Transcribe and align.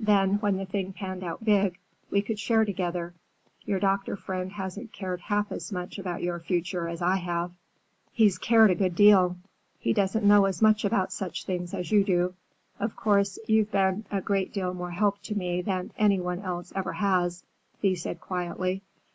Then, 0.00 0.36
when 0.36 0.56
the 0.56 0.64
thing 0.64 0.94
panned 0.94 1.22
out 1.22 1.44
big, 1.44 1.76
we 2.10 2.22
could 2.22 2.38
share 2.38 2.64
together. 2.64 3.12
Your 3.66 3.78
doctor 3.78 4.16
friend 4.16 4.52
hasn't 4.52 4.94
cared 4.94 5.20
half 5.20 5.48
so 5.58 5.74
much 5.74 5.98
about 5.98 6.22
your 6.22 6.40
future 6.40 6.88
as 6.88 7.02
I 7.02 7.16
have." 7.16 7.52
"He's 8.10 8.38
cared 8.38 8.70
a 8.70 8.74
good 8.74 8.94
deal. 8.94 9.36
He 9.78 9.92
doesn't 9.92 10.24
know 10.24 10.46
as 10.46 10.62
much 10.62 10.86
about 10.86 11.12
such 11.12 11.44
things 11.44 11.74
as 11.74 11.92
you 11.92 12.04
do. 12.04 12.32
Of 12.80 12.96
course 12.96 13.38
you've 13.46 13.70
been 13.70 14.06
a 14.10 14.22
great 14.22 14.54
deal 14.54 14.72
more 14.72 14.92
help 14.92 15.20
to 15.24 15.34
me 15.34 15.60
than 15.60 15.92
any 15.98 16.20
one 16.20 16.38
else 16.40 16.72
ever 16.74 16.94
has," 16.94 17.44
Thea 17.82 17.96
said 17.96 18.18
quietly. 18.18 18.80